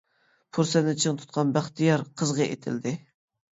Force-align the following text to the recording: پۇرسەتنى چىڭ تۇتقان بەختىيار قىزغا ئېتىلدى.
پۇرسەتنى 0.57 0.95
چىڭ 1.03 1.19
تۇتقان 1.19 1.53
بەختىيار 1.59 2.07
قىزغا 2.23 2.51
ئېتىلدى. 2.51 2.97